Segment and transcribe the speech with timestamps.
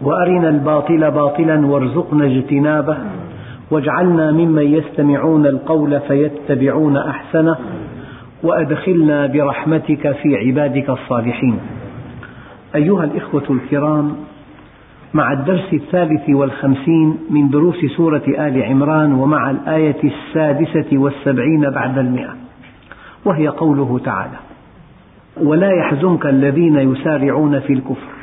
[0.00, 2.98] وأرنا الباطل باطلا وارزقنا اجتنابه
[3.70, 7.56] واجعلنا ممن يستمعون القول فيتبعون أحسنه
[8.42, 11.58] وأدخلنا برحمتك في عبادك الصالحين.
[12.74, 14.16] أيها الإخوة الكرام
[15.14, 22.34] مع الدرس الثالث والخمسين من دروس سورة آل عمران ومع الآية السادسة والسبعين بعد المئة
[23.24, 24.36] وهي قوله تعالى
[25.42, 28.13] ولا يحزنك الذين يسارعون في الكفر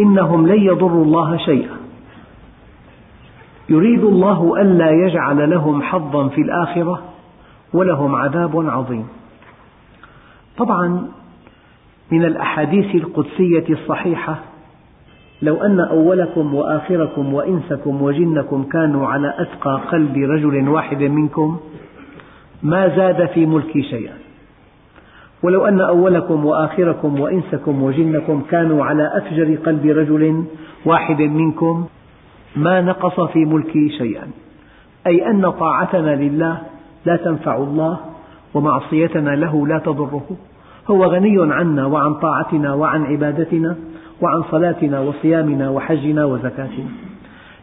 [0.00, 1.76] إنهم لن يضروا الله شيئا.
[3.68, 7.02] يريد الله ألا يجعل لهم حظا في الآخرة
[7.72, 9.06] ولهم عذاب عظيم.
[10.58, 11.08] طبعا
[12.10, 14.38] من الأحاديث القدسية الصحيحة
[15.42, 21.60] لو أن أولكم وآخركم وإنسكم وجنكم كانوا على أتقى قلب رجل واحد منكم
[22.62, 24.14] ما زاد في ملكي شيئا.
[25.42, 30.44] ولو أن أولكم وآخركم وإنسكم وجنكم كانوا على أفجر قلب رجل
[30.84, 31.86] واحد منكم
[32.56, 34.26] ما نقص في ملكي شيئا.
[35.06, 36.58] أي أن طاعتنا لله
[37.06, 37.98] لا تنفع الله
[38.54, 40.36] ومعصيتنا له لا تضره.
[40.90, 43.76] هو غني عنا وعن طاعتنا وعن عبادتنا
[44.22, 46.90] وعن صلاتنا وصيامنا وحجنا وزكاتنا.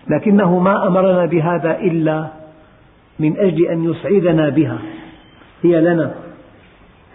[0.10, 2.28] لكنه ما أمرنا بهذا إلا
[3.20, 4.78] من أجل أن يسعدنا بها.
[5.64, 6.25] هي لنا.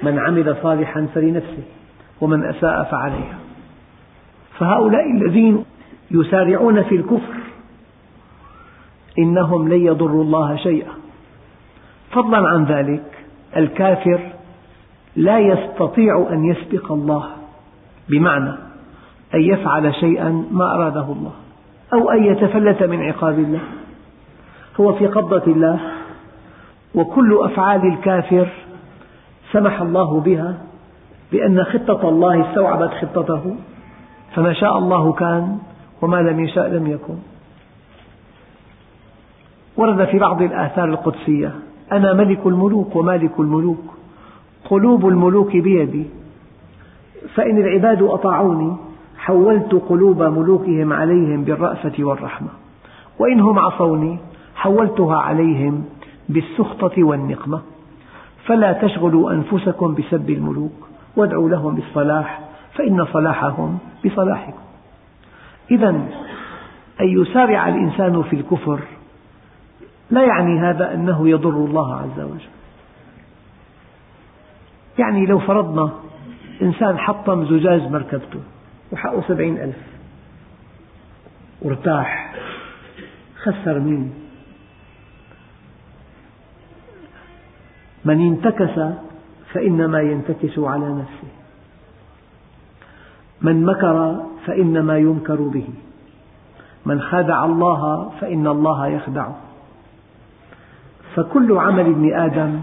[0.03, 1.63] من عمل صالحا فلنفسه
[2.21, 3.39] ومن أساء فعليها.
[4.59, 5.65] فهؤلاء الذين
[6.11, 7.35] يسارعون في الكفر
[9.19, 10.93] إنهم لن يضروا الله شيئا.
[12.11, 13.25] فضلا عن ذلك
[13.57, 14.21] الكافر
[15.17, 17.25] لا يستطيع أن يسبق الله
[18.09, 18.53] بمعنى
[19.35, 21.33] أن يفعل شيئا ما أراده الله
[21.93, 23.61] أو أن يتفلت من عقاب الله.
[24.81, 25.81] هو في قبضة الله
[26.95, 28.49] وكل أفعال الكافر
[29.53, 30.55] سمح الله بها
[31.33, 33.57] لأن خطة الله استوعبت خطته
[34.35, 35.59] فما شاء الله كان
[36.03, 37.15] وما لم يشاء لم يكن.
[39.77, 41.55] ورد في بعض الآثار القدسية
[41.93, 43.85] أنا ملك الملوك ومالك الملوك
[44.71, 46.07] قلوب الملوك بيدي
[47.35, 48.77] فإن العباد أطاعوني
[49.19, 52.49] حولت قلوب ملوكهم عليهم بالرأفة والرحمة
[53.19, 54.19] وإنهم عصوني
[54.55, 55.85] حولتها عليهم
[56.29, 57.61] بالسخطة والنقمة.
[58.51, 62.41] فلا تشغلوا أنفسكم بسب الملوك وادعوا لهم بالصلاح
[62.75, 64.63] فإن صلاحهم بصلاحكم.
[65.71, 65.89] إذا
[67.01, 68.81] أن يسارع الإنسان في الكفر
[70.11, 72.51] لا يعني هذا أنه يضر الله عز وجل.
[74.99, 75.91] يعني لو فرضنا
[76.63, 78.41] إنسان حطم زجاج مركبته
[78.93, 79.79] وحقه سبعين ألف
[81.63, 82.35] وارتاح
[83.43, 84.20] خسر مين
[88.05, 88.81] من انتكس
[89.53, 91.29] فإنما ينتكس على نفسه.
[93.43, 95.69] من مكر فإنما يمكر به.
[96.87, 99.37] من خادع الله فإن الله يخدعه
[101.15, 102.61] فكل عمل ابن آدم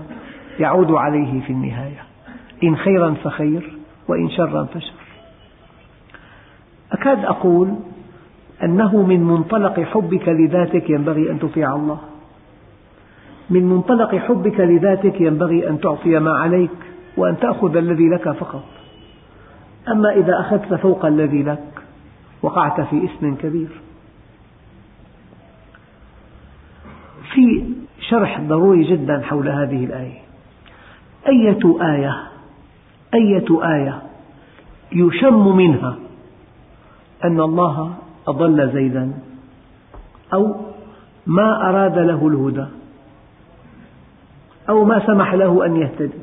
[0.59, 2.03] يعود عليه في النهاية.
[2.63, 3.77] إن خيرا فخير
[4.07, 4.93] وإن شرا فشر.
[6.91, 7.75] أكاد أقول
[8.63, 11.99] أنه من منطلق حبك لذاتك ينبغي أن تطيع الله.
[13.49, 16.71] من منطلق حبك لذاتك ينبغي أن تعطي ما عليك
[17.17, 18.63] وأن تأخذ الذي لك فقط.
[19.87, 21.83] أما إذا أخذت فوق الذي لك
[22.41, 23.69] وقعت في إثم كبير.
[27.33, 27.63] في
[28.09, 30.19] شرح ضروري جدا حول هذه الآية.
[31.27, 32.23] أية آية
[33.13, 34.01] أية آية
[34.91, 35.95] يشم منها
[37.23, 37.93] أن الله
[38.27, 39.13] أضل زيدا
[40.33, 40.55] أو
[41.27, 42.65] ما أراد له الهدى.
[44.69, 46.19] أو ما سمح له أن يهتدي.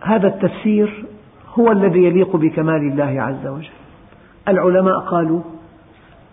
[0.00, 1.04] هذا التفسير
[1.58, 3.70] هو الذي يليق بكمال الله عز وجل.
[4.48, 5.40] العلماء قالوا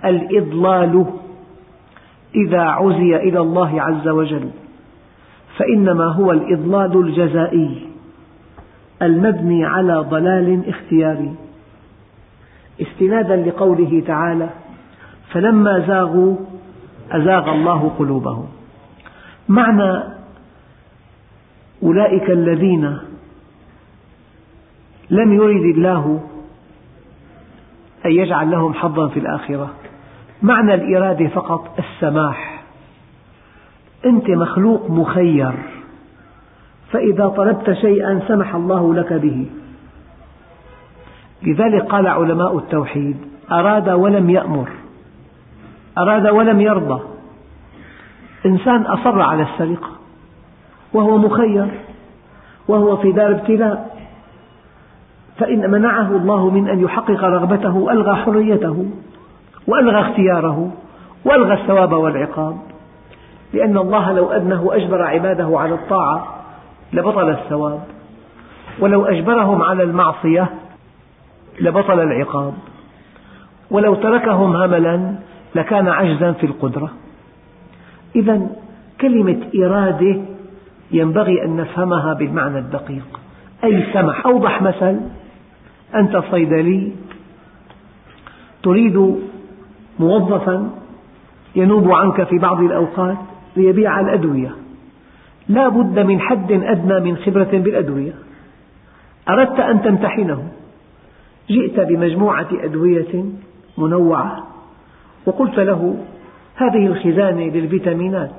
[0.06, 1.06] الإضلال
[2.36, 4.50] إذا عزي إلى الله عز وجل
[5.58, 7.90] فإنما هو الإضلال الجزائي
[9.02, 11.36] المبني على ضلال اختياري.
[12.82, 14.50] استنادا لقوله تعالى
[15.32, 16.36] فلما زاغوا
[17.12, 18.48] أزاغ الله قلوبهم.
[19.50, 20.04] معنى
[21.84, 22.98] أولئك الذين
[25.10, 26.20] لم يرد الله
[28.06, 29.70] أن يجعل لهم حظا في الآخرة.
[30.42, 32.64] معنى الإرادة فقط السماح.
[34.06, 35.54] أنت مخلوق مخير
[36.92, 39.50] فإذا طلبت شيئا سمح الله لك به.
[41.44, 43.18] لذلك قال علماء التوحيد
[43.52, 44.70] أراد ولم يأمر.
[46.02, 47.02] أراد ولم يرضى.
[48.46, 49.90] إنسان أصر على السرقة.
[50.94, 51.68] وهو مخير.
[52.68, 54.00] وهو في دار ابتلاء.
[55.38, 58.86] فإن منعه الله من أن يحقق رغبته ألغى حريته
[59.68, 60.72] وألغى اختياره
[61.26, 62.58] وألغى الثواب والعقاب.
[63.54, 66.28] لأن الله لو أنه أجبر عباده على الطاعة
[66.94, 67.84] لبطل الثواب.
[68.80, 70.50] ولو أجبرهم على المعصية
[71.62, 72.54] لبطل العقاب.
[73.72, 75.16] ولو تركهم هملا
[75.56, 76.92] لكان عجزا في القدرة.
[78.16, 78.50] إذا
[79.02, 80.22] كلمة إرادة
[80.92, 83.20] ينبغي أن نفهمها بالمعنى الدقيق.
[83.64, 85.00] أي سمح أوضح مثل
[85.96, 86.92] أنت صيدلي
[88.64, 89.16] تريد
[90.00, 90.70] موظفا
[91.56, 93.18] ينوب عنك في بعض الأوقات
[93.58, 94.52] ليبيع الأدوية.
[95.50, 98.14] لا بد من حد أدنى من خبرة بالأدوية.
[99.30, 100.48] أردت أن تمتحنه.
[101.50, 103.26] جئت بمجموعة أدوية
[103.78, 104.49] منوعة.
[105.26, 105.98] وقلت له
[106.56, 108.36] هذه الخزانة للفيتامينات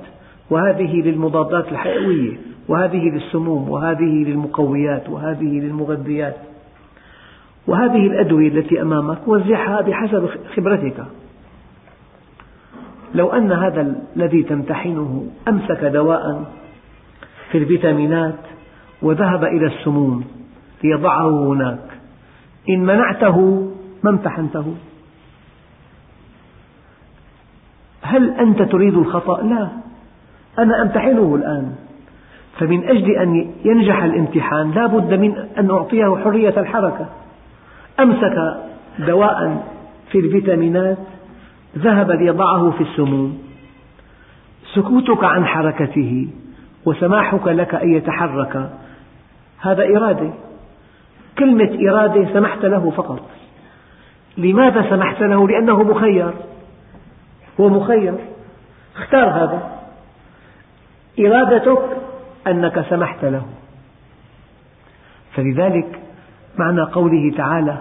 [0.49, 2.37] وهذه للمضادات الحيوية
[2.67, 6.35] وهذه للسموم وهذه للمقويات وهذه للمغذيات.
[7.67, 11.05] وهذه الأدوية التي أمامك وزعها بحسب خبرتك.
[13.15, 16.53] لو أن هذا الذي تمتحنه أمسك دواء
[17.51, 18.39] في الفيتامينات
[19.01, 20.23] وذهب إلى السموم
[20.83, 21.83] ليضعه هناك
[22.69, 23.69] إن منعته
[24.03, 24.75] ما امتحنته.
[28.11, 29.67] هل أنت تريد الخطأ؟ لا.
[30.59, 31.75] أنا أمتحنه الآن.
[32.59, 37.05] فمن أجل أن ينجح الامتحان لا بد من أن أعطيه حرية الحركة.
[37.99, 38.57] أمسك
[38.99, 39.67] دواء
[40.11, 40.97] في الفيتامينات
[41.77, 43.37] ذهب ليضعه في السموم.
[44.73, 46.27] سكوتك عن حركته
[46.85, 48.69] وسماحك لك أن يتحرك.
[49.61, 50.29] هذا إرادة.
[51.39, 53.29] كلمة إرادة سمحت له فقط.
[54.37, 56.33] لماذا سمحت له؟ لأنه مخير.
[57.59, 58.15] هو مخير.
[58.97, 59.71] اختار هذا.
[61.19, 61.81] إرادتك
[62.47, 63.45] أنك سمحت له.
[65.35, 65.99] فلذلك
[66.57, 67.77] معنى قوله تعالى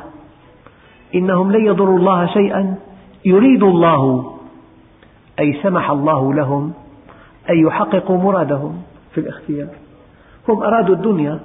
[1.15, 2.77] إنهم لن يضروا الله شيئا
[3.25, 4.33] يريد الله
[5.39, 6.73] أي سمح الله لهم
[7.51, 8.83] أن يحققوا مرادهم
[9.15, 9.69] في الاختيار.
[10.49, 11.41] هم أرادوا الدنيا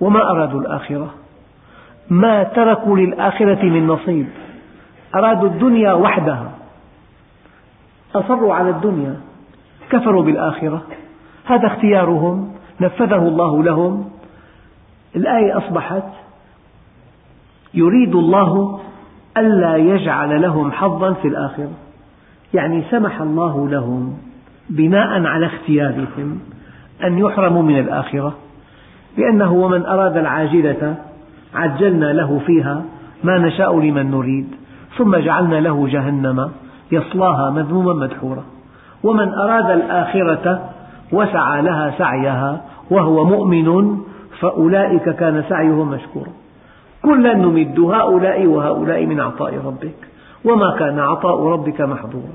[0.00, 1.14] وما أرادوا الآخرة.
[2.10, 4.28] ما تركوا للآخرة من نصيب.
[5.14, 6.57] أرادوا الدنيا وحدها.
[8.14, 9.16] أصروا على الدنيا
[9.90, 10.82] كفروا بالآخرة.
[11.44, 14.10] هذا اختيارهم نفذه الله لهم.
[15.16, 16.04] الآية أصبحت
[17.74, 18.80] يريد الله
[19.36, 21.72] ألا يجعل لهم حظا في الآخرة.
[22.54, 24.18] يعني سمح الله لهم
[24.70, 26.40] بناء على اختيارهم
[27.04, 28.34] أن يحرموا من الآخرة
[29.18, 30.96] لأنه ومن أراد العاجلة
[31.54, 32.84] عجلنا له فيها
[33.24, 34.48] ما نشاء لمن نريد
[34.96, 36.50] ثم جعلنا له جهنم.
[36.92, 38.44] يصلاها مذموما مدحورا.
[39.02, 40.70] ومن أراد الآخرة
[41.12, 43.98] وسعى لها سعيها وهو مؤمن
[44.40, 46.30] فأولئك كان سعيهم مشكورا.
[47.02, 50.08] كلا نمد هؤلاء وهؤلاء من عطاء ربك.
[50.44, 52.34] وما كان عطاء ربك محظورا.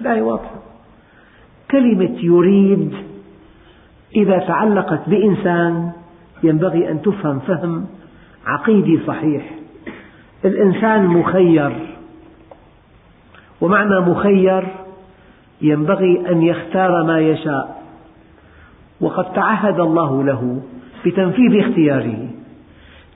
[0.00, 0.54] الآية واضحة.
[1.70, 2.94] كلمة يريد
[4.16, 5.92] إذا تعلقت بإنسان
[6.42, 7.86] ينبغي أن تفهم فهم
[8.46, 9.50] عقيدي صحيح.
[10.44, 11.89] الإنسان مخير.
[13.60, 14.68] ومعنى مخير
[15.62, 17.82] ينبغي أن يختار ما يشاء.
[19.00, 20.62] وقد تعهد الله له
[21.06, 22.28] بتنفيذ اختياره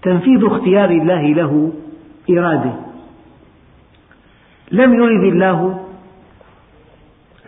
[0.02, 1.72] تنفيذ اختيار الله له
[2.30, 2.72] إرادة.
[4.72, 5.86] لم يرد الله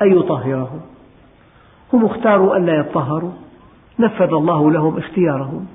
[0.03, 0.81] أن يطهره.
[1.93, 3.33] هم اختاروا ألا يطهروا.
[3.99, 5.67] نفذ الله لهم اختيارهم.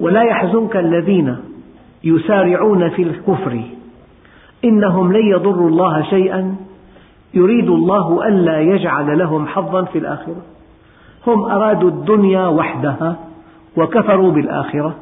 [0.00, 1.36] ولا يحزنك الذين
[2.04, 3.62] يسارعون في الكفر.
[4.64, 6.56] إنهم لن يضروا الله شيئا.
[7.34, 10.42] يريد الله ألا يجعل لهم حظا في الآخرة.
[11.26, 13.16] هم أرادوا الدنيا وحدها
[13.76, 14.94] وكفروا بالآخرة.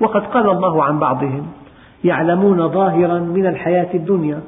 [0.00, 1.46] وقد قال الله عن بعضهم
[2.04, 4.40] يعلمون ظاهرا من الحياة الدنيا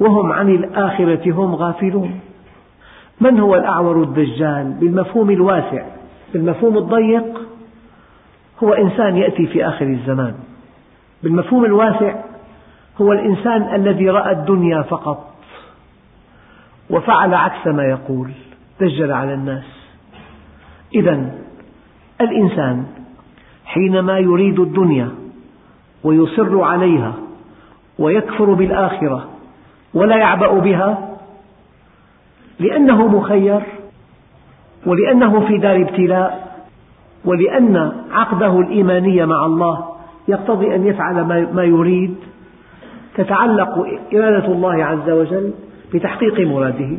[0.00, 2.20] وهم عن الآخرة هم غافلون.
[3.20, 5.84] من هو الأعور الدجال بالمفهوم الواسع
[6.32, 7.40] بالمفهوم الضيق؟
[8.64, 10.34] هو إنسان يأتي في آخر الزمان.
[11.22, 12.29] بالمفهوم الواسع
[13.00, 15.34] هو الإنسان الذي رأى الدنيا فقط
[16.90, 18.30] وفعل عكس ما يقول
[18.80, 19.64] دجل على الناس.
[20.94, 21.30] إذا
[22.20, 22.86] الإنسان
[23.64, 25.08] حينما يريد الدنيا
[26.04, 27.14] ويصر عليها
[27.98, 29.28] ويكفر بالآخرة
[29.94, 31.16] ولا يعبأ بها
[32.60, 33.62] لأنه مخير
[34.86, 36.50] ولأنه في دار ابتلاء
[37.24, 39.84] ولأن عقده الإيماني مع الله
[40.28, 42.16] يقتضي أن يفعل ما يريد
[43.24, 45.52] تتعلق إرادة الله عز وجل
[45.94, 46.98] بتحقيق مراده.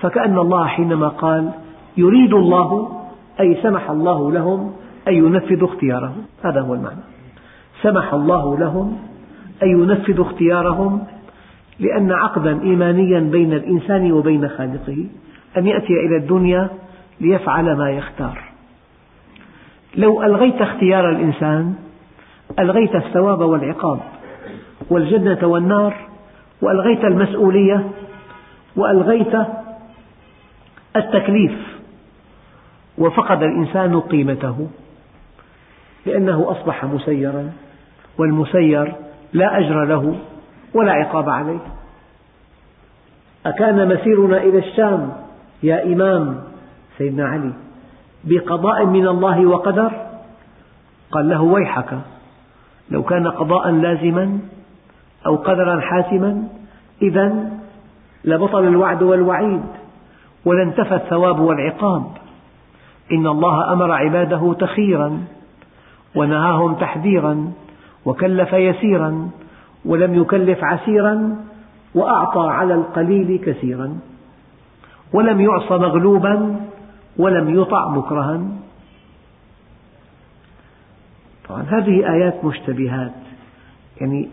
[0.00, 1.50] فكأن الله حينما قال
[1.96, 3.00] يريد الله
[3.40, 4.72] أي سمح الله لهم
[5.08, 6.24] أن ينفذوا اختيارهم.
[6.44, 7.00] هذا هو المعنى.
[7.82, 8.98] سمح الله لهم
[9.62, 11.04] أن ينفذوا اختيارهم
[11.80, 15.06] لأن عقدا إيمانيا بين الإنسان وبين خالقه
[15.56, 16.68] أن يأتي إلى الدنيا
[17.20, 18.38] ليفعل ما يختار.
[19.96, 21.74] لو ألغيت اختيار الإنسان
[22.58, 24.00] ألغيت الثواب والعقاب.
[24.90, 25.96] والجنة والنار
[26.62, 27.90] وألغيت المسؤولية
[28.76, 29.34] وألغيت
[30.96, 31.52] التكليف
[32.98, 34.68] وفقد الإنسان قيمته
[36.06, 37.52] لأنه أصبح مسيرا
[38.18, 38.94] والمسير
[39.32, 40.18] لا أجر له
[40.74, 41.60] ولا عقاب عليه.
[43.46, 45.12] أكان مسيرنا إلى الشام
[45.62, 46.42] يا إمام
[46.98, 47.52] سيدنا علي
[48.24, 49.92] بقضاء من الله وقدر؟
[51.10, 51.98] قال له ويحك
[52.90, 54.38] لو كان قضاء لازما
[55.26, 56.48] أو قدرا حاسما
[57.02, 57.50] إذا
[58.24, 59.62] لبطل الوعد والوعيد
[60.44, 62.04] ولانتفى الثواب والعقاب.
[63.12, 65.24] إن الله أمر عباده تخيرا
[66.14, 67.52] ونهاهم تحذيرا
[68.04, 69.30] وكلف يسيرا
[69.84, 71.36] ولم يكلف عسيرا
[71.94, 73.98] وأعطى على القليل كثيرا.
[75.12, 76.60] ولم يعص مغلوبا
[77.16, 78.40] ولم يطع مكرها.
[81.48, 83.12] طبعا هذه آيات مشتبهات
[84.00, 84.28] يعني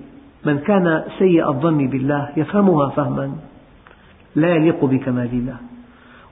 [0.46, 3.32] من كان سيء الظن بالله يفهمها فهما
[4.36, 5.58] لا يليق بكمال الله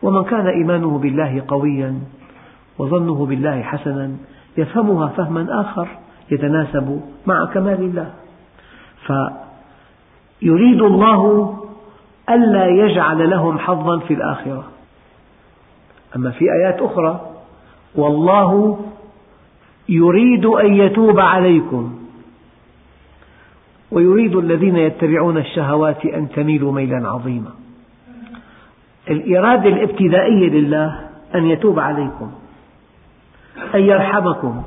[0.02, 2.00] ومن كان إيمانه بالله قويا
[2.80, 4.12] وظنه بالله حسنا
[4.58, 5.88] يفهمها فهما آخر
[6.32, 8.12] يتناسب مع كمال الله
[9.06, 11.56] فيريد الله
[12.30, 14.64] ألا يجعل لهم حظا في الآخرة.
[16.16, 17.22] أما في آيات أخرى
[17.96, 18.80] والله
[19.90, 21.99] يريد أن يتوب عليكم.
[23.92, 27.52] ويريد الذين يتبعون الشهوات أن تميلوا ميلا عظيما.
[29.10, 32.32] الإرادة الابتدائية لله أن يتوب عليكم
[33.76, 34.64] أن يرحمكم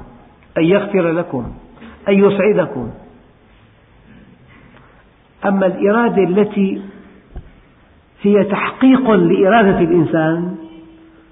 [0.58, 1.52] أن يغفر لكم
[2.08, 2.90] أن يسعدكم.
[5.44, 6.82] أما الإرادة التي
[8.22, 10.56] هي تحقيق لإرادة الإنسان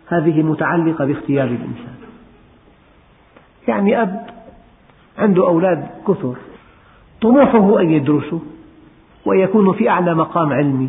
[0.08, 1.94] هذه متعلقة باختيار الإنسان.
[3.68, 4.26] يعني أب
[5.18, 6.36] عنده أولاد كثر
[7.22, 8.38] طموحه أن يدرسوا
[9.26, 10.88] ويكونوا في أعلى مقام علمي.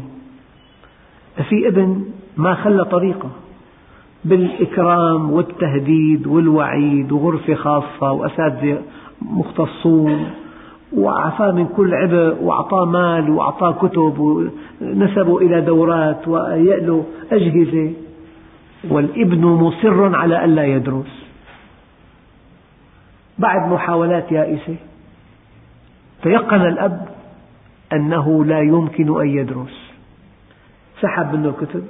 [1.49, 2.05] في ابن
[2.37, 3.29] ما خلى طريقه
[4.25, 8.81] بالإكرام والتهديد والوعيد وغرفة خاصة وأساتذة
[9.21, 10.25] مختصون
[10.93, 17.93] وعفاه من كل عبء وأعطاه مال وأعطاه كتب ونسبه إلى دورات وهيأ له أجهزة.
[18.89, 21.25] والابن مصر على ألا يدرس.
[23.39, 24.75] بعد محاولات يائسة.
[26.23, 27.07] تيقن الأب
[27.93, 29.91] أنه لا يمكن أن يدرس.
[31.01, 31.83] سحب منه الكتب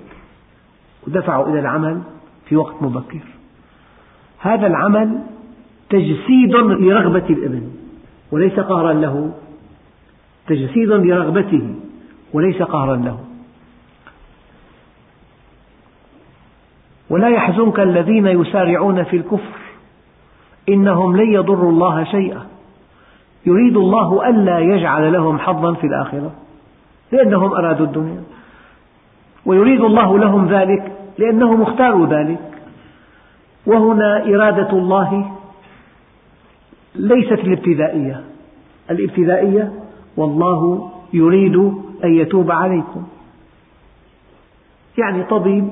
[1.07, 2.01] ودفعه إلى العمل
[2.45, 3.21] في وقت مبكر.
[4.39, 5.19] هذا العمل
[5.89, 7.71] تجسيد لرغبة الابن
[8.31, 9.33] وليس قهرا له.
[10.47, 11.75] تجسيد لرغبته
[12.33, 13.19] وليس قهرا له.
[17.09, 19.59] ولا يحزنك الذين يسارعون في الكفر
[20.69, 22.45] إنهم لن يضروا الله شيئا.
[23.45, 26.31] يريد الله ألا يجعل لهم حظا في الآخرة.
[27.11, 28.23] لأنهم أرادوا الدنيا.
[29.45, 32.39] ويريد الله لهم ذلك لأنهم اختاروا ذلك.
[33.65, 35.31] وهنا إرادة الله
[36.95, 38.23] ليست الابتدائية.
[38.91, 39.71] الابتدائية
[40.17, 41.55] والله يريد
[42.03, 43.03] أن يتوب عليكم.
[44.97, 45.69] يعني طبيب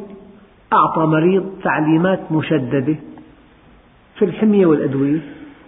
[0.74, 2.96] أعطى مريض تعليمات مشددة
[4.16, 5.20] في الحمية والأدوية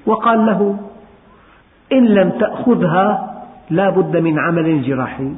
[0.05, 0.79] وقال له
[1.91, 3.31] إن لم تأخذها
[3.69, 5.35] لا بد من عمل جراحي.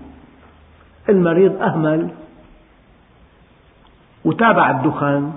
[1.10, 2.10] المريض أهمل
[4.26, 5.34] وتابع الدخان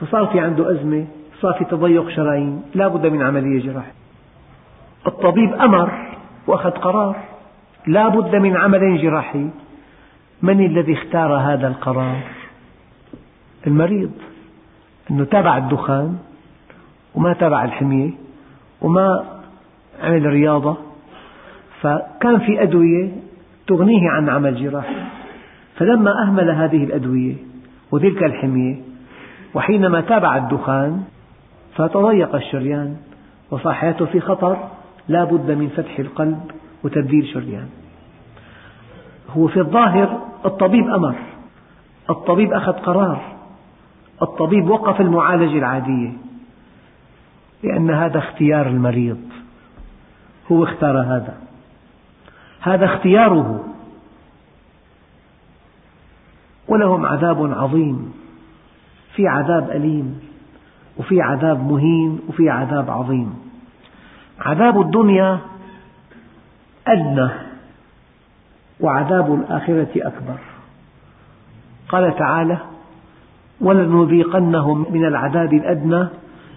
[0.00, 1.06] فصار في عنده أزمة
[1.40, 3.92] صار في تضيق شرايين لا بد من عملية جراحية.
[5.06, 7.16] الطبيب أمر وأخذ قرار
[7.86, 9.48] لا بد من عمل جراحي.
[10.42, 12.22] من الذي اختار هذا القرار؟
[13.66, 14.12] المريض
[15.10, 16.18] أنه تابع الدخان
[17.14, 18.10] وما تابع الحمية.
[18.82, 19.24] وما
[20.02, 20.76] عمل رياضة
[21.80, 23.10] فكان في أدوية
[23.66, 24.94] تغنيه عن عمل جراحي.
[25.76, 27.34] فلما أهمل هذه الأدوية
[27.92, 28.76] وتلك الحمية
[29.54, 31.02] وحينما تابع الدخان
[31.76, 32.96] فتضيق الشريان
[33.50, 34.56] وصار حياته في خطر
[35.08, 36.40] لا بد من فتح القلب
[36.84, 37.68] وتبديل شريان.
[39.36, 41.14] هو في الظاهر الطبيب أمر
[42.10, 43.22] الطبيب أخذ قرار
[44.22, 46.12] الطبيب وقف المعالجة العادية.
[47.62, 49.20] لأن هذا اختيار المريض.
[50.52, 51.38] هو اختار هذا.
[52.60, 53.64] هذا اختياره.
[56.68, 58.14] ولهم عذاب عظيم.
[59.14, 60.20] في عذاب أليم
[60.98, 63.34] وفي عذاب مهين وفي عذاب عظيم.
[64.40, 65.38] عذاب الدنيا
[66.86, 67.28] أدنى
[68.80, 70.38] وعذاب الآخرة أكبر.
[71.88, 72.58] قال تعالى
[73.60, 76.08] ولنذيقنهم من العذاب الأدنى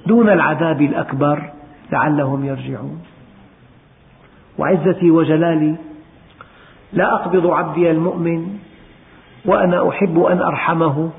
[0.05, 1.51] دون العذاب الأكبر
[1.91, 3.01] لعلهم يرجعون.
[4.57, 5.75] وعزتي وجلالي
[6.93, 8.57] لا أقبض عبدي المؤمن
[9.45, 11.09] وأنا أحب أن أرحمه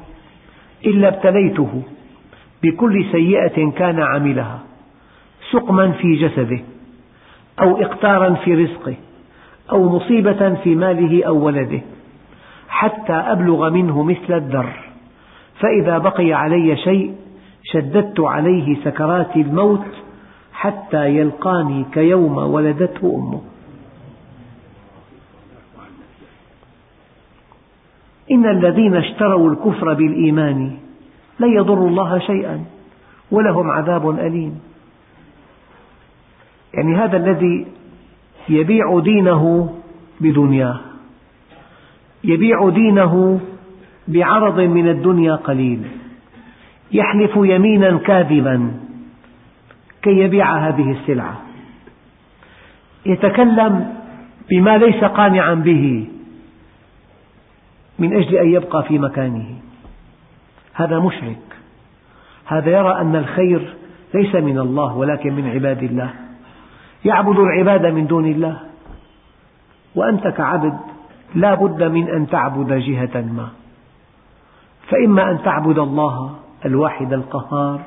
[0.87, 1.83] إلا ابتليته
[2.63, 4.61] بكل سيئة كان عملها
[5.53, 6.61] سقما في جسده
[7.61, 8.95] أو إقتارا في رزقه
[9.73, 11.81] أو مصيبة في ماله أو ولده
[12.69, 14.73] حتى أبلغ منه مثل الذر
[15.61, 17.15] فإذا بقي علي شيء
[17.73, 19.87] شددت عليه سكرات الموت
[20.53, 23.41] حتى يلقاني كيوم ولدته أمه.
[28.31, 30.77] إن الذين اشتروا الكفر بالإيمان
[31.41, 32.65] لن يضروا الله شيئا
[33.31, 34.61] ولهم عذاب أليم.
[36.75, 37.67] يعني هذا الذي
[38.49, 39.75] يبيع دينه
[40.21, 40.81] بدنياه
[42.25, 43.41] يبيع دينه
[44.09, 46.06] بعرض من الدنيا قليل.
[46.93, 48.71] يحلف يمينا كاذبا
[50.03, 51.41] كي يبيع هذه السلعة.
[53.07, 53.95] يتكلم
[54.51, 56.09] بما ليس قانعا به
[57.99, 59.47] من أجل أن يبقى في مكانه.
[60.75, 61.43] هذا مشرك.
[62.47, 63.75] هذا يرى أن الخير
[64.15, 66.11] ليس من الله ولكن من عباد الله.
[67.05, 68.61] يعبد العباد من دون الله.
[69.95, 70.79] وأنت كعبد
[71.35, 73.49] لا بد من أن تعبد جهة ما.
[74.89, 77.81] فإما أن تعبد الله الواحد القهار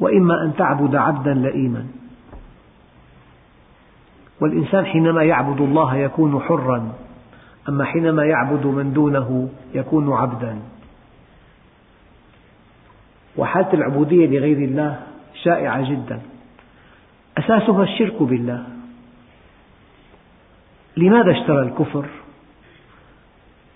[0.00, 1.86] وإما أن تعبد عبدا لئيما.
[4.40, 6.92] والإنسان حينما يعبد الله يكون حرا
[7.68, 10.58] أما حينما يعبد من دونه يكون عبدا.
[13.36, 15.00] وحالة العبودية لغير الله
[15.42, 16.20] شائعة جدا.
[17.38, 18.64] أساسها الشرك بالله.
[20.96, 22.06] لماذا اشترى الكفر؟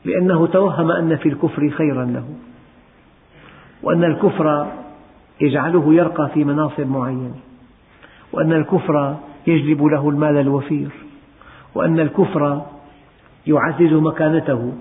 [0.05, 2.29] لأنه توهم أن في الكفر خيرا له.
[3.87, 4.67] وأن الكفر
[5.41, 7.35] يجعله يرقى في مناصب معينة
[8.33, 10.91] وأن الكفر يجلب له المال الوفير
[11.75, 12.63] وأن الكفر
[13.47, 14.73] يعزز مكانته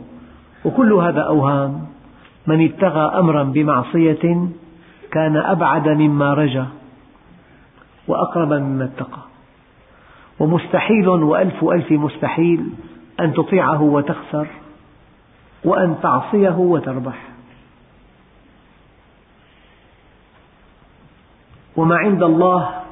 [0.66, 1.86] وكل هذا أوهام.
[2.48, 4.48] من ابتغى أمرا بمعصية
[5.12, 6.66] كان أبعد مما رجا
[8.08, 9.22] وأقرب مما اتقى.
[10.40, 12.66] ومستحيل وألف ألف مستحيل
[13.20, 14.48] أن تطيعه وتخسر
[15.66, 17.35] وأن تعصيه وتربح
[21.76, 22.84] وما عند الله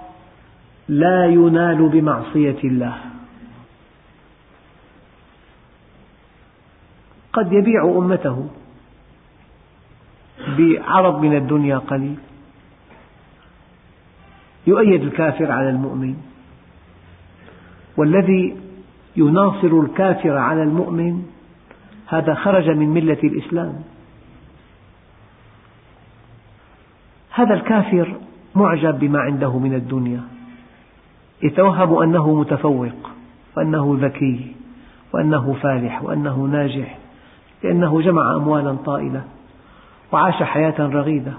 [0.88, 2.98] لا ينال بمعصية الله.
[7.34, 8.48] قد يبيع أمته
[10.58, 12.16] بعرض من الدنيا قليل.
[14.68, 16.16] يؤيد الكافر على المؤمن.
[17.98, 18.58] والذي
[19.16, 21.26] يناصر الكافر على المؤمن
[22.08, 23.84] هذا خرج من ملة الإسلام.
[27.32, 28.20] هذا الكافر
[28.56, 30.22] معجب بما عنده من الدنيا.
[31.44, 33.12] يتوهم أنه متفوق
[33.58, 34.56] وأنه ذكي
[35.14, 36.98] وأنه فالح وأنه ناجح
[37.64, 39.24] لأنه جمع أموالا طائلة
[40.12, 41.34] وعاش حياة رغيدة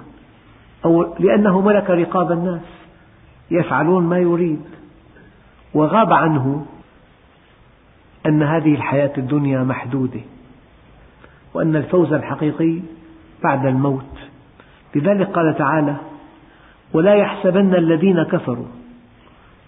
[0.85, 2.61] أو لأنه ملك رقاب الناس
[3.51, 4.61] يفعلون ما يريد.
[5.75, 6.67] وغاب عنه
[8.27, 10.21] أن هذه الحياة الدنيا محدودة
[11.55, 12.81] وأن الفوز الحقيقي
[13.45, 14.19] بعد الموت.
[14.95, 15.97] لذلك قال تعالى
[16.95, 18.67] ولا يحسبن الذين كفروا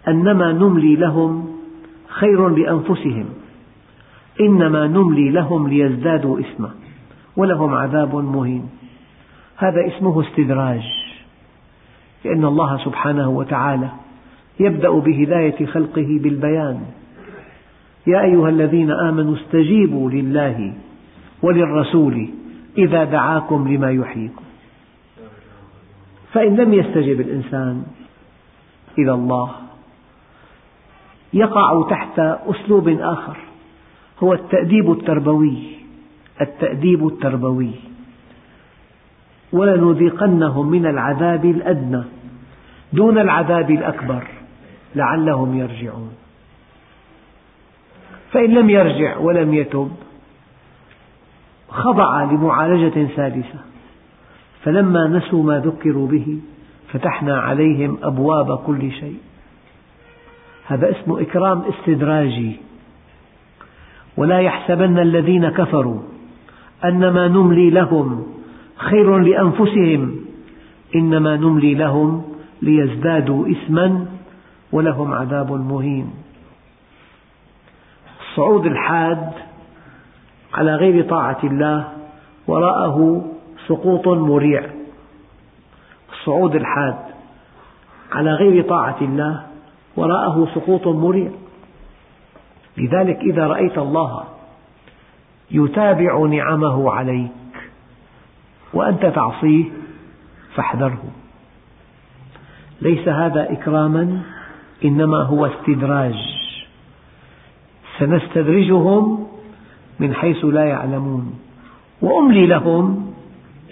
[0.09, 1.49] أنما نملي لهم
[2.09, 3.25] خير لأنفسهم
[4.41, 6.71] إنما نملي لهم ليزدادوا إثما
[7.37, 8.69] ولهم عذاب مهين.
[9.57, 10.83] هذا اسمه استدراج
[12.25, 13.89] لأن الله سبحانه وتعالى
[14.61, 16.81] يبدأ بهداية خلقه بالبيان.
[18.07, 20.73] يا أيها الذين آمنوا استجيبوا لله
[21.43, 22.29] وللرسول
[22.79, 24.46] إذا دعاكم لما يحييكم.
[26.37, 27.83] فإن لم يستجب الإنسان
[28.99, 29.51] إلى الله
[31.33, 33.37] يقع تحت أسلوب آخر
[34.22, 35.59] هو التأديب التربوي
[36.40, 37.70] التأديب التربوي.
[39.53, 42.05] ولنذيقنهم من العذاب الأدنى
[42.92, 44.27] دون العذاب الأكبر
[44.94, 46.12] لعلهم يرجعون.
[48.33, 49.90] فإن لم يرجع ولم يتب
[51.68, 53.76] خضع لمعالجة ثالثة
[54.67, 56.39] فلما نسوا ما ذكروا به
[56.93, 59.19] فتحنا عليهم أبواب كل شيء.
[60.67, 62.57] هذا اسمه إكرام استدراجي.
[64.17, 66.01] ولا يحسبن الذين كفروا
[66.85, 68.27] أنما نملي لهم
[68.77, 70.17] خير لأنفسهم
[70.95, 72.23] إنما نملي لهم
[72.63, 74.07] ليزدادوا إثما
[74.73, 76.11] ولهم عذاب مهين.
[78.21, 79.33] الصعود الحاد
[80.55, 81.89] على غير طاعة الله
[82.47, 83.27] وراءه
[83.69, 84.71] سقوط مريع.
[86.13, 86.99] الصعود الحاد
[88.13, 89.47] على غير طاعة الله
[89.97, 91.31] وراءه سقوط مريع.
[92.77, 94.25] لذلك إذا رأيت الله
[95.51, 97.31] يتابع نعمه عليك
[98.75, 99.65] وأنت تعصيه
[100.55, 101.05] فاحذره.
[102.83, 104.23] ليس هذا إكراما
[104.85, 106.15] إنما هو استدراج.
[107.99, 109.27] سنستدرجهم
[110.01, 111.39] من حيث لا يعلمون.
[112.03, 113.15] وأملي لهم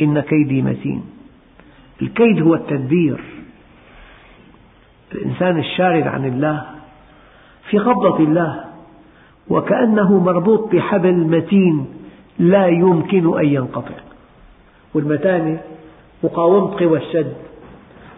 [0.01, 1.05] إن كيدي متين.
[2.03, 3.21] الكيد هو التدبير.
[5.13, 6.65] الإنسان الشارد عن الله
[7.71, 8.65] في قبضة الله
[9.49, 11.87] وكأنه مربوط بحبل متين
[12.39, 13.95] لا يمكن أن ينقطع.
[14.95, 15.61] والمتانة
[16.25, 17.35] مقاومة قوى الشد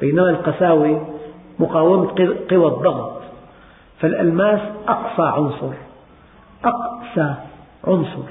[0.01, 1.09] بينما القساوة
[1.59, 2.07] مقاومة
[2.51, 3.23] قوى الضغط.
[4.01, 5.73] فالألماس أقصى عنصر
[6.65, 7.35] أقسى
[7.85, 8.29] عنصر.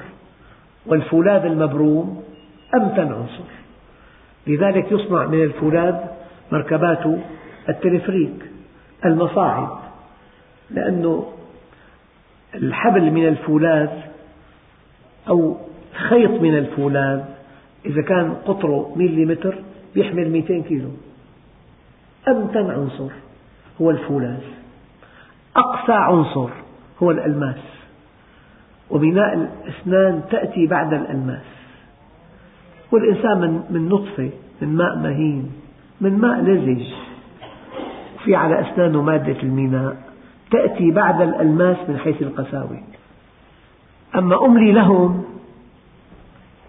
[0.86, 2.22] والفولاذ المبروم
[2.74, 3.44] أمتن عنصر
[4.46, 5.94] لذلك يصنع من الفولاذ
[6.52, 7.06] مركبات
[7.68, 8.44] التلفريك
[9.04, 9.68] المصاعد.
[10.70, 11.32] لأنه
[12.54, 13.90] الحبل من الفولاذ
[15.28, 15.56] أو
[16.08, 17.24] خيط من الفولاذ
[17.86, 19.58] إذا كان قطره مليمتر
[19.96, 20.90] يحمل 200 كيلو.
[22.28, 23.10] أمتن عنصر
[23.80, 24.40] هو الفولاذ
[25.56, 26.48] أقسى عنصر
[27.02, 27.60] هو الألماس.
[28.90, 31.44] وبناء الأسنان تأتي بعد الألماس.
[32.92, 34.30] والإنسان من, من نطفة
[34.62, 35.52] من ماء مهين
[36.00, 36.86] من ماء لزج
[38.24, 39.96] في على أسنانه مادة الميناء
[40.50, 42.82] تأتي بعد الألماس من حيث القساوة.
[44.16, 45.24] أما أملي لهم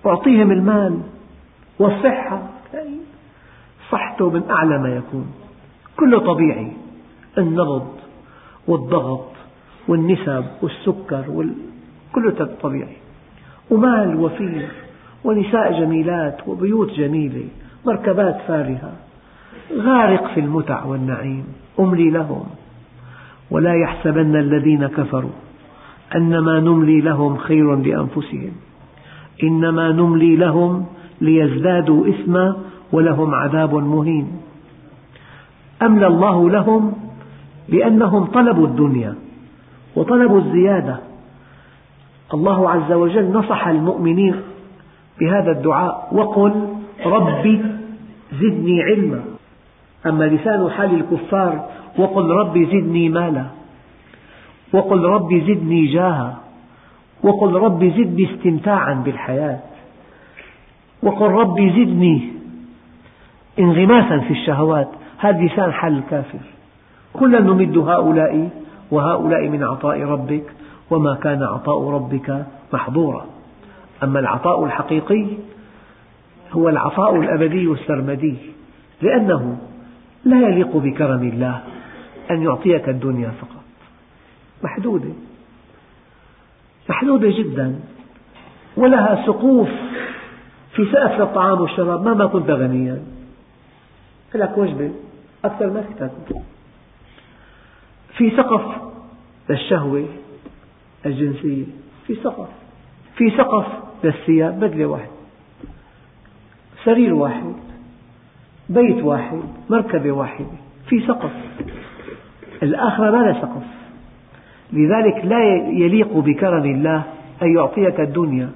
[0.05, 0.99] أعطيهم المال
[1.79, 2.41] والصحة
[3.91, 5.27] صحته من أعلى ما يكون.
[5.97, 6.71] كله طبيعي.
[7.37, 7.87] النبض
[8.67, 9.31] والضغط
[9.87, 11.53] والنسب والسكر وال...
[12.13, 12.97] كله طبيعي.
[13.69, 14.69] ومال وفير.
[15.23, 17.45] ونساء جميلات وبيوت جميلة
[17.85, 18.91] مركبات فارهة
[19.77, 21.43] غارق في المتع والنعيم
[21.79, 22.43] أملي لهم.
[23.51, 25.31] ولا يحسبن الذين كفروا
[26.15, 28.51] أنما نملي لهم خير لأنفسهم.
[29.43, 30.85] إنما نملي لهم
[31.21, 32.57] ليزدادوا إثما
[32.91, 34.27] ولهم عذاب مهين.
[35.81, 36.93] أملى الله لهم
[37.69, 39.15] لأنهم طلبوا الدنيا
[39.95, 40.99] وطلبوا الزيادة.
[42.33, 44.35] الله عز وجل نصح المؤمنين
[45.19, 46.67] بهذا الدعاء وقل
[47.05, 47.61] رب
[48.33, 49.21] زدني علما.
[50.05, 53.45] أما لسان حال الكفار وقل رب زدني مالا.
[54.73, 56.37] وقل رب زدني جاها.
[57.23, 59.59] وقل رب زدني استمتاعا بالحياة.
[61.03, 62.29] وقل رب زدني
[63.59, 64.89] انغماسا في الشهوات.
[65.17, 66.39] هذا لسان حال الكافر.
[67.13, 68.49] كلا نمد هؤلاء
[68.91, 70.43] وهؤلاء من عطاء ربك
[70.91, 73.36] وما كان عطاء ربك محظورا.
[74.03, 75.27] أما العطاء الحقيقي
[76.51, 78.35] هو العطاء الأبدي السرمدي
[79.01, 79.57] لأنه
[80.25, 81.63] لا يليق بكرم الله
[82.31, 83.63] أن يعطيك الدنيا فقط.
[84.63, 85.09] محدودة
[86.89, 87.79] محدودة جدا.
[88.77, 89.69] ولها سقوف
[90.75, 93.03] في سقف الطعام والشراب مهما كنت غنيا.
[94.35, 94.91] لك وجبة
[95.45, 96.41] أكثر ما تاكل
[98.17, 98.61] في سقف
[99.49, 100.05] للشهوة
[101.05, 101.65] الجنسية
[102.07, 102.47] في سقف.
[103.15, 105.17] في سقف للثياب بدلة واحدة
[106.83, 107.53] سرير واحد
[108.69, 110.45] بيت واحد مركبة واحدة.
[110.87, 111.31] في سقف.
[112.63, 113.63] الآخرة ما لها سقف.
[114.73, 117.03] لذلك لا يليق بكرم الله
[117.41, 118.49] أن يعطيك الدنيا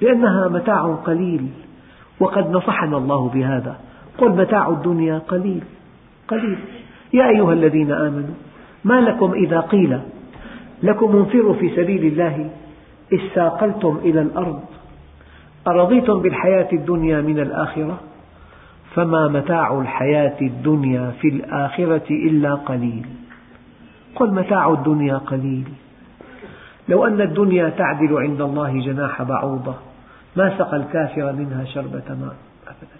[0.00, 1.46] لأنها متاع قليل.
[2.20, 3.76] وقد نصحنا الله بهذا.
[4.18, 5.62] قل متاع الدنيا قليل.
[6.28, 6.58] قليل.
[7.12, 8.34] يا أيها الذين آمنوا
[8.84, 10.00] ما لكم إذا قيل
[10.82, 12.50] لكم انفروا في سبيل الله
[13.12, 14.60] استاقلتم إلى الأرض؟
[15.66, 18.00] أرضيتم بالحياة الدنيا من الآخرة؟
[18.94, 23.06] فما متاع الحياة الدنيا في الآخرة إلا قليل.
[24.14, 25.68] قل متاع الدنيا قليل.
[26.88, 29.74] لو أن الدنيا تعدل عند الله جناح بعوضة
[30.36, 32.98] ما سقى الكافر منها شربة ماء أبدا.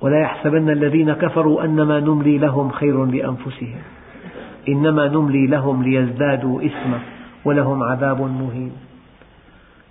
[0.00, 3.82] ولا يحسبن الذين كفروا أنما نملي لهم خير لأنفسهم.
[4.68, 7.00] إنما نملي لهم ليزدادوا إثما.
[7.44, 8.72] ولهم عذاب مهين.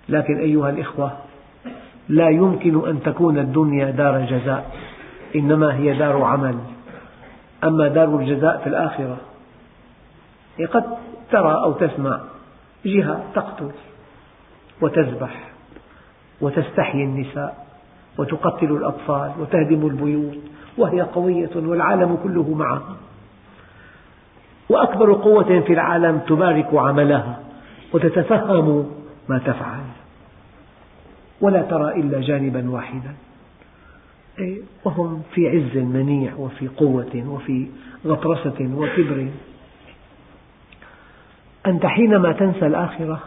[0.08, 1.12] لكن أيها الإخوة
[2.08, 4.70] لا يمكن أن تكون الدنيا دار جزاء
[5.36, 6.58] إنما هي دار عمل.
[7.64, 9.16] أما دار الجزاء في الآخرة
[10.72, 10.84] قد
[11.30, 12.20] ترى أو تسمع
[12.86, 13.70] جهة تقتل
[14.80, 15.50] وتذبح
[16.40, 17.66] وتستحيي النساء
[18.18, 20.38] وتقتل الأطفال وتهدم البيوت
[20.78, 22.96] وهي قوية والعالم كله معها.
[24.70, 27.38] وأكبر قوة في العالم تبارك عملها
[27.92, 28.90] وتتفهم
[29.28, 29.80] ما تفعل.
[31.40, 33.14] ولا ترى إلا جانبا واحدا.
[34.84, 37.66] وهم في عز منيع وفي قوة وفي
[38.06, 39.28] غطرسة وكبر.
[41.66, 43.20] أنت حينما تنسى الآخرة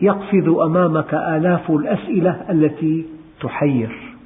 [0.00, 3.06] يقفز أمامك آلاف الأسئلة التي
[3.40, 4.16] تحير.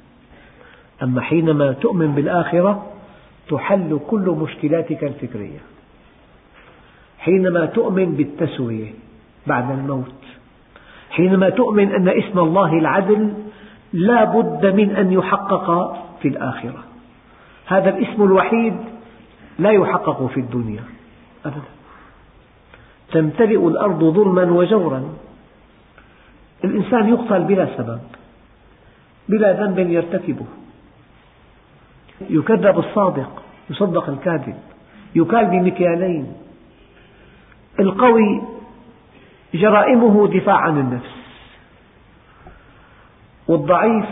[1.03, 2.94] أما حينما تؤمن بالآخرة
[3.49, 5.59] تحل كل مشكلاتك الفكرية.
[7.19, 8.93] حينما تؤمن بالتسوية
[9.47, 10.25] بعد الموت
[11.09, 13.33] حينما تؤمن أن اسم الله العدل
[13.93, 16.83] لا بد من أن يحقق في الآخرة.
[17.65, 18.73] هذا الاسم الوحيد
[19.59, 20.83] لا يحقق في الدنيا
[21.45, 21.61] أبدا.
[23.11, 25.03] تمتلئ الأرض ظلما وجورا.
[26.63, 27.99] الإنسان يقتل بلا سبب
[29.29, 30.45] بلا ذنب يرتكبه.
[32.21, 34.57] يكذب الصادق يصدق الكاذب
[35.15, 36.33] يكال بمكيالين.
[37.79, 38.41] القوي
[39.53, 41.15] جرائمه دفاع عن النفس
[43.47, 44.05] والضعيف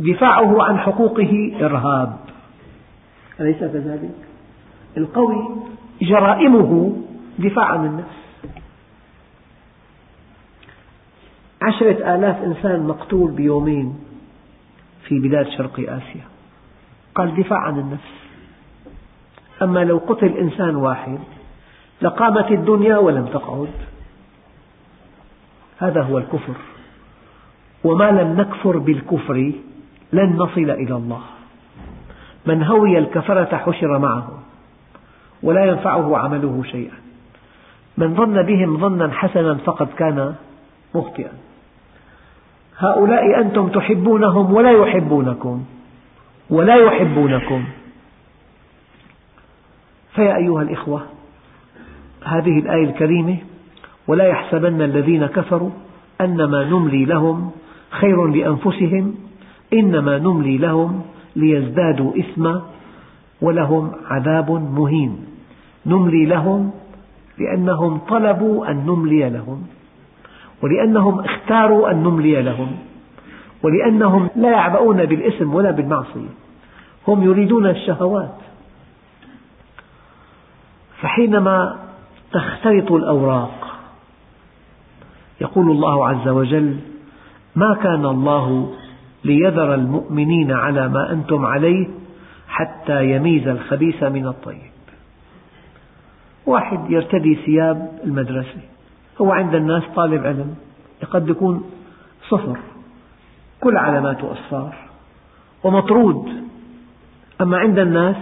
[0.00, 2.16] دفاعه عن حقوقه إرهاب.
[3.40, 4.10] أليس كذلك؟
[4.96, 5.48] القوي
[6.02, 6.96] جرائمه
[7.38, 8.20] دفاع عن النفس.
[11.62, 13.98] عشرة آلاف إنسان مقتول بيومين
[15.04, 16.24] في بلاد شرق آسيا.
[17.14, 18.20] قال دفاع عن النفس.
[19.62, 21.18] أما لو قتل إنسان واحد
[22.02, 23.72] لقامت الدنيا ولم تقعد.
[25.78, 26.54] هذا هو الكفر.
[27.84, 29.52] وما لم نكفر بالكفر
[30.12, 31.20] لن نصل إلى الله.
[32.46, 34.40] من هوي الكفرة حشر معهم
[35.42, 36.94] ولا ينفعه عمله شيئا.
[37.96, 40.34] من ظن بهم ظنا حسنا فقد كان
[40.94, 41.32] مخطئا.
[42.78, 45.64] هؤلاء أنتم تحبونهم ولا يحبونكم.
[46.50, 47.64] ولا يحبونكم.
[50.14, 51.02] فيا أيها الإخوة
[52.24, 53.36] هذه الآية الكريمة
[54.06, 55.70] ولا يحسبن الذين كفروا
[56.20, 57.50] أنما نملي لهم
[57.90, 59.14] خير لأنفسهم
[59.72, 61.02] إنما نملي لهم
[61.36, 62.62] ليزدادوا إثما
[63.40, 65.26] ولهم عذاب مهين.
[65.86, 66.70] نملي لهم
[67.38, 69.62] لأنهم طلبوا أن نملي لهم
[70.62, 72.76] ولأنهم اختاروا أن نملي لهم.
[73.62, 76.28] ولأنهم لا يعبؤون بالإثم ولا بالمعصية.
[77.08, 78.34] هم يريدون الشهوات.
[81.00, 81.78] فحينما
[82.32, 83.78] تختلط الأوراق
[85.40, 86.76] يقول الله عز وجل
[87.56, 88.74] ما كان الله
[89.24, 91.88] ليذر المؤمنين على ما أنتم عليه
[92.48, 94.70] حتى يميز الخبيث من الطيب.
[96.46, 98.60] واحد يرتدي ثياب المدرسة
[99.20, 100.54] هو عند الناس طالب علم
[101.10, 101.70] قد يكون
[102.28, 102.58] صفر.
[103.60, 104.74] كل علاماته أصفار.
[105.64, 106.28] ومطرود.
[107.40, 108.16] أما عند الناس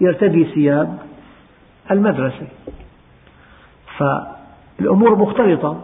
[0.00, 0.98] يرتدي ثياب
[1.90, 2.46] المدرسة.
[3.98, 5.80] فالأمور مختلطة.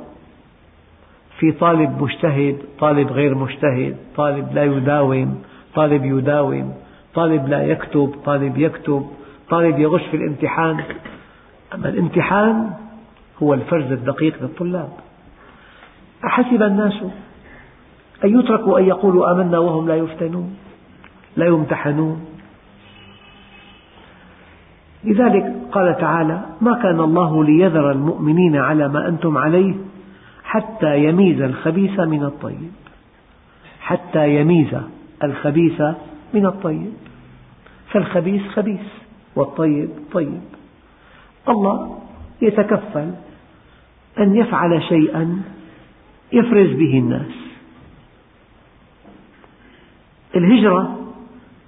[1.38, 5.42] في طالب مجتهد طالب غير مجتهد طالب لا يداوم
[5.74, 6.74] طالب يداوم
[7.14, 9.10] طالب لا يكتب طالب يكتب
[9.50, 10.84] طالب يغش في الامتحان.
[11.74, 12.70] أما الامتحان
[13.42, 14.92] هو الفرز الدقيق للطلاب.
[16.24, 17.04] أحسب الناس
[18.24, 20.56] أن يتركوا أن يقولوا آمنا وهم لا يفتنون
[21.36, 22.26] لا يمتحنون.
[25.04, 29.74] لذلك قال تعالى ما كان الله ليذر المؤمنين على ما أنتم عليه
[30.44, 32.72] حتى يميز الخبيث من الطيب
[33.80, 34.76] حتى يميز
[35.24, 35.82] الخبيث
[36.34, 36.92] من الطيب.
[37.90, 38.86] فالخبيث خبيث
[39.36, 40.40] والطيب طيب.
[41.48, 41.98] الله
[42.42, 43.10] يتكفل
[44.18, 45.42] أن يفعل شيئا
[46.32, 47.53] يفرز به الناس.
[50.36, 50.98] الهجرة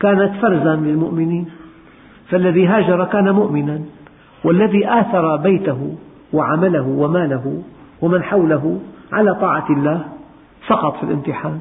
[0.00, 1.50] كانت فرزا للمؤمنين
[2.28, 3.80] فالذي هاجر كان مؤمنا
[4.44, 5.96] والذي آثر بيته
[6.32, 7.62] وعمله وماله
[8.02, 8.80] ومن حوله
[9.12, 10.04] على طاعة الله
[10.68, 11.60] سقط في الامتحان.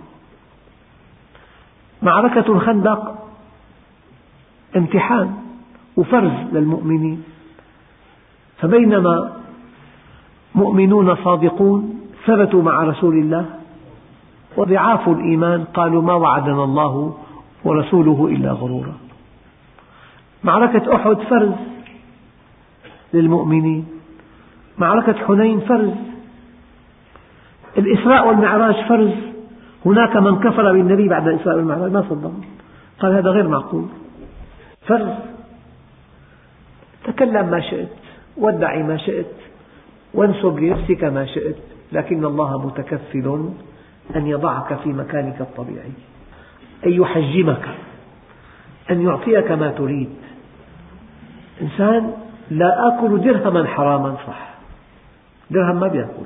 [2.02, 3.16] معركة الخندق
[4.76, 5.34] امتحان
[5.98, 7.24] وفرز للمؤمنين.
[8.58, 9.32] فبينما
[10.56, 13.46] مؤمنون صادقون ثبتوا مع رسول الله
[14.58, 17.18] وضعاف الإيمان قالوا ما وعدنا الله
[17.64, 18.94] ورسوله إلا غرورا.
[20.44, 21.52] معركة أحد فرز
[23.14, 23.86] للمؤمنين.
[24.78, 25.94] معركة حنين فرز.
[27.78, 29.14] الإسراء والمعراج فرز.
[29.86, 31.92] هناك من كفر بالنبي بعد الإسراء والمعراج.
[31.92, 32.32] ما صدق
[33.00, 33.86] قال هذا غير معقول.
[34.88, 35.14] فرز.
[37.04, 37.90] تكلم ما شئت.
[38.38, 39.36] وادعي ما شئت.
[40.14, 41.58] وانسب لنفسك ما شئت.
[41.92, 43.50] لكن الله متكفل.
[44.16, 45.92] أن يضعك في مكانك الطبيعي
[46.86, 47.70] أن يحجمك
[48.92, 50.10] أن يعطيك ما تريد.
[51.62, 52.14] إنسان
[52.52, 54.50] لا آكل درهما حراما صح.
[55.52, 56.26] درهم ما بيأكل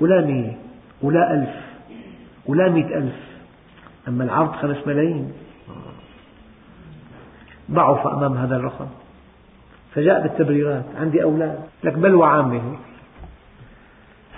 [0.00, 0.56] ولا مية
[1.02, 1.54] ولا ألف
[2.46, 3.28] ولا مئة ألف.
[4.08, 5.32] أما العرض خمس ملايين.
[7.70, 8.86] ضعف أمام هذا الرقم.
[9.94, 11.60] فجاء بالتبريرات عندي أولاد.
[11.84, 12.76] لك بلوى عامة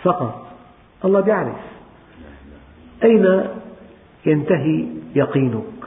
[0.04, 0.46] سقط.
[1.04, 1.69] الله يعرف
[3.04, 3.44] أين
[4.26, 5.80] ينتهي يقينك؟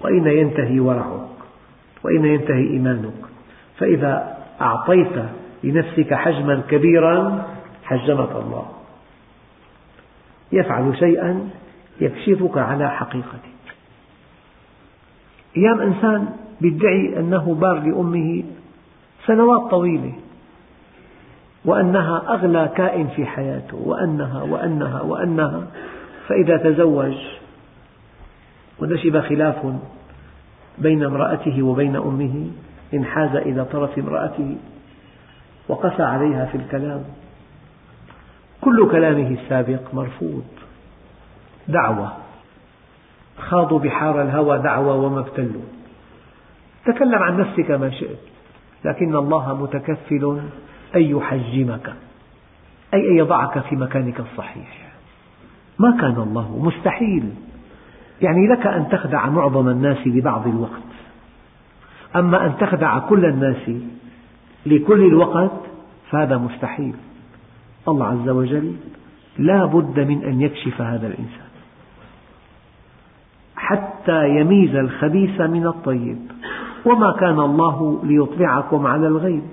[0.00, 1.28] وأين ينتهي ورعك؟
[2.04, 3.12] وأين ينتهي إيمانك؟
[3.78, 5.24] فإذا أعطيت
[5.64, 7.46] لنفسك حجما كبيرا
[7.84, 8.66] حجمك الله.
[10.52, 11.50] يفعل شيئا
[12.00, 13.58] يكشفك على حقيقتك.
[15.56, 16.28] أيام إنسان
[16.60, 18.44] يدعي أنه بار لأمه
[19.26, 20.12] سنوات طويلة
[21.64, 25.66] وأنها أغلى كائن في حياته وأنها وأنها وأنها.
[26.28, 27.14] فإذا تزوج
[28.78, 29.66] ونشب خلاف
[30.78, 32.50] بين امرأته وبين أمه
[32.94, 34.56] انحاز إلى طرف امرأته
[35.68, 37.04] وقسى عليها في الكلام.
[38.60, 40.44] كل كلامه السابق مرفوض.
[41.68, 42.12] دعوة.
[43.38, 45.62] خاضوا بحار الهوى دعوة وما ابتلوا.
[46.86, 48.18] تكلم عن نفسك ما شئت
[48.84, 50.40] لكن الله متكفل
[50.96, 51.92] أن يحجمك
[52.94, 54.87] أي أن يضعك في مكانك الصحيح.
[55.78, 57.30] ما كان الله مستحيل.
[58.22, 60.82] يعني لك أن تخدع معظم الناس لبعض الوقت.
[62.16, 63.70] أما أن تخدع كل الناس
[64.66, 65.60] لكل الوقت
[66.10, 66.94] فهذا مستحيل.
[67.88, 68.76] الله عز وجل
[69.38, 71.48] لا بد من أن يكشف هذا الإنسان.
[73.56, 76.18] حتى يميز الخبيث من الطيب.
[76.84, 79.48] وما كان الله ليطلعكم على الغيب.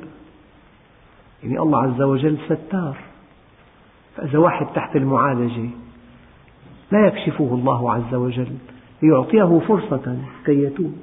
[1.43, 2.97] يعني الله عز وجل ستار.
[4.15, 5.69] فإذا واحد تحت المعالجة
[6.91, 8.51] لا يكشفه الله عز وجل
[9.03, 10.93] ليعطيه فرصة كي يتوب.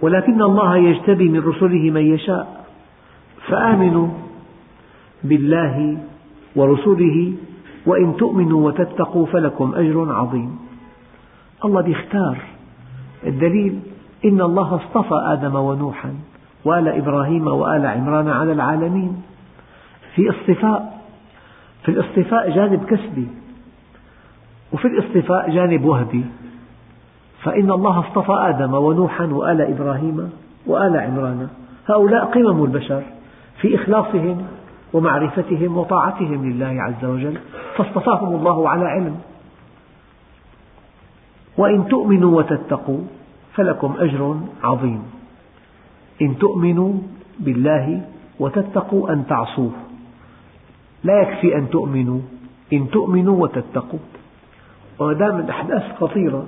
[0.00, 2.64] ولكن الله يجتبي من رسله من يشاء
[3.48, 4.08] فآمنوا
[5.24, 5.98] بالله
[6.56, 7.32] ورسله
[7.86, 10.58] وإن تؤمنوا وتتقوا فلكم أجر عظيم.
[11.64, 12.38] الله يختار
[13.26, 13.80] الدليل
[14.24, 16.14] إن الله اصطفى آدم ونوحا
[16.64, 19.22] وآل إبراهيم وآل عمران على العالمين
[20.14, 20.95] في اصطفاء
[21.86, 23.28] في الاصطفاء جانب كسبي
[24.72, 26.24] وفي الاصطفاء جانب وهبي.
[27.42, 30.30] فإن الله اصطفى آدم ونوحا وآل إبراهيم
[30.66, 31.48] وآل عمران.
[31.88, 33.02] هؤلاء قمم البشر
[33.60, 34.46] في إخلاصهم
[34.92, 37.38] ومعرفتهم وطاعتهم لله عز وجل
[37.76, 39.18] فاصطفاهم الله على علم.
[41.58, 43.00] وإن تؤمنوا وتتقوا
[43.54, 45.02] فلكم أجر عظيم.
[46.22, 46.92] إن تؤمنوا
[47.38, 48.02] بالله
[48.40, 49.72] وتتقوا أن تعصوه.
[51.04, 52.20] لا يكفي أن تؤمنوا.
[52.72, 53.98] إن تؤمنوا وتتقوا.
[54.98, 56.46] وما دام الأحداث خطيرة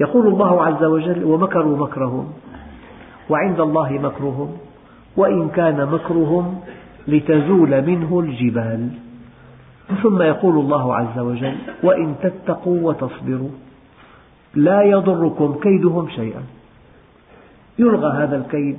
[0.00, 2.32] يقول الله عز وجل ومكروا مكرهم
[3.30, 4.58] وعند الله مكرهم
[5.16, 6.60] وإن كان مكرهم
[7.08, 8.88] لتزول منه الجبال.
[10.02, 13.50] ثم يقول الله عز وجل وإن تتقوا وتصبروا
[14.54, 16.42] لا يضركم كيدهم شيئا.
[17.78, 18.78] يلغى هذا الكيد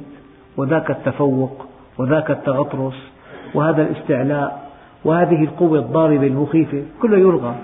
[0.57, 1.65] وذاك التفوق
[1.97, 3.11] وذاك التغطرس
[3.55, 4.60] وهذا الاستعلاء.
[5.05, 7.55] وهذه القوة الضاربة المخيفة كله يلغى.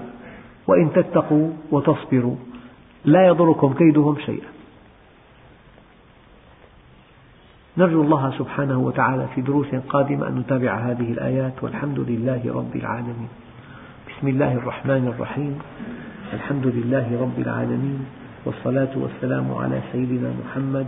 [0.68, 2.36] وإن تتقوا وتصبروا
[3.06, 4.48] لا يضركم كيدهم شيئا.
[7.78, 11.64] نرجو الله سبحانه وتعالى في دروس قادمة أن نتابع هذه الآيات.
[11.64, 13.30] والحمد لله رب العالمين.
[14.10, 15.60] بسم الله الرحمن الرحيم.
[16.34, 18.06] الحمد لله رب العالمين.
[18.46, 20.88] والصلاة والسلام على سيدنا محمد